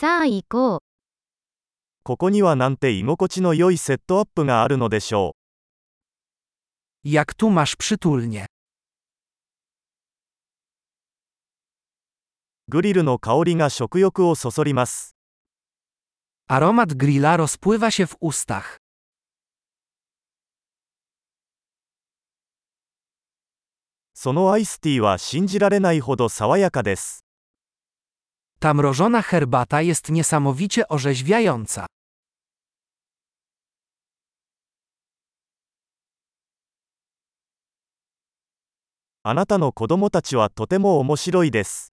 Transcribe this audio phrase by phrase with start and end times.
[0.00, 0.78] さあ行こう。
[2.04, 5.36] ここにはなんて居心地の良いセットアップがあるのでしょ
[7.04, 8.44] Jak tu masz przytulnie?
[8.44, 8.46] う。
[12.68, 15.14] グリルの香りが食欲をそそります。
[16.48, 18.78] Aromat grilla rozpływa się w ustach.
[24.14, 27.26] そのアイスティーは信じられないほど爽やかです。
[28.59, 31.85] Ta mrożona herbata jest niesamowicie orzeźwiająca.
[39.27, 41.91] あなたの子供たちはとても面白いです。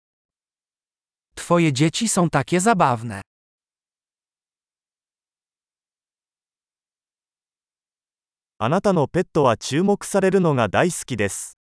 [1.34, 3.22] Twoje dzieci są takie zabawne.
[8.58, 11.56] あなたのペットは注目されるのが大好きです。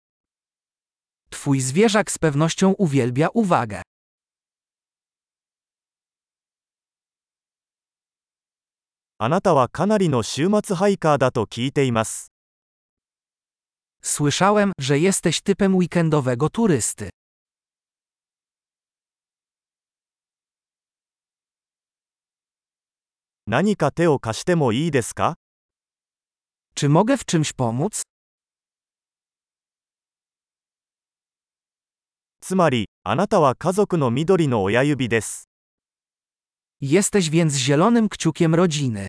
[1.31, 3.83] Twój zwierzak z pewnością uwielbia uwagę.
[9.25, 12.33] あなたはかなりの週末ハイカーだと聞いています。
[14.03, 17.11] Słyszałem, że jesteś typem weekendowego turysty.
[23.47, 25.35] 何か手を貸してもいいですか
[26.75, 28.03] Czy mogę w czymś pomóc?
[32.41, 35.49] つまり、あなたは家族の緑の親指です。
[36.81, 39.07] Jesteś więc zielonym kciukiem rodziny.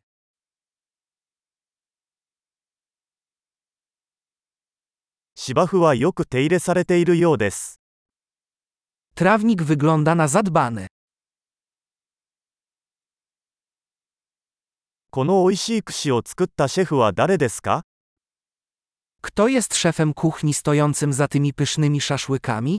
[5.36, 7.80] 芝生はよく手入れされているようです。
[9.16, 10.88] Trawnik wygląda na zadbany.
[15.10, 17.84] この美味しい串を作ったシェフは誰ですか
[19.22, 22.78] Kto jest szefem kuchni stojącym za tymi pysznymi szaszłykami?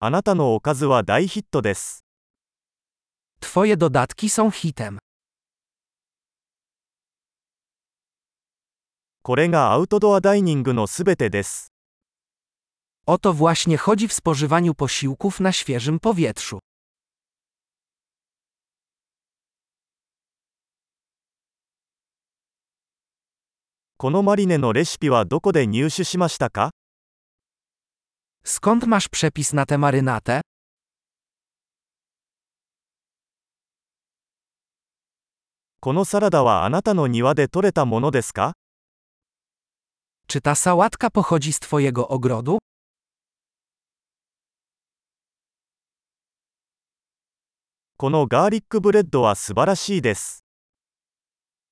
[0.00, 2.04] あなたのおかずは大ヒットです。
[3.40, 4.98] Twoje dodatki są hitem.
[9.25, 11.71] これがアウトドアダイニングのすべてです。
[13.05, 16.59] O to właśnie chodzi w spożywaniu posiłków na świeżym powietrzu.
[23.97, 26.71] このマリネのレシピはどこで入手しましたか
[28.45, 30.41] Skąd masz przepis na tę marynatę?
[35.79, 38.55] このサラダはあなたの庭で採れたものですか
[40.27, 42.57] Czy ta sałatka pochodzi z Twojego ogrodu?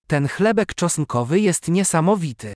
[0.07, 2.53] Ten chlebek czosnkowy jest niesamowity.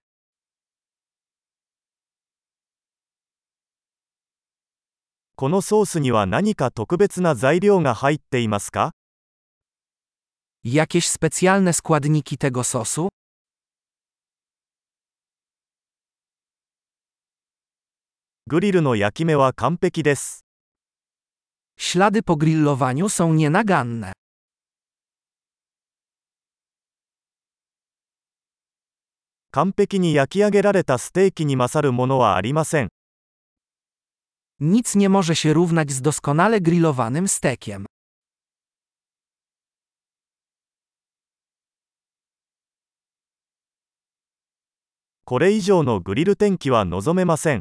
[10.63, 13.09] Jakieś specjalne składniki tego sosu?
[18.55, 20.45] グリルの焼き目は完璧です。
[21.77, 24.13] Ślady po grillowaniu są nienaganne.
[29.51, 32.87] 完璧に焼き上げられたステーキに勝るものはありません。
[34.61, 37.85] Nic nie może się równać z doskonale grillowanym stekiem.
[45.25, 47.59] これ以上のグリル天気は望めません。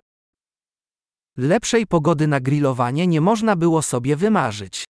[1.38, 4.86] Lepszej pogody na grillowanie nie można było sobie wymarzyć.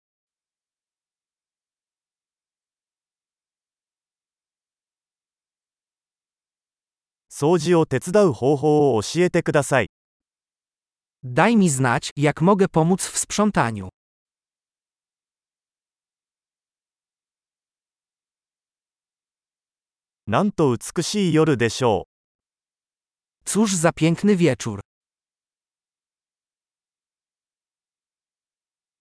[7.28, 9.88] 掃除を手伝う方法を教えてください。
[11.22, 13.88] Daj mi znać, jak mogę pomóc w sprzątaniu.
[20.26, 23.44] なんと美しい夜でしょう。
[23.44, 24.80] Cóż za piękny wieczór.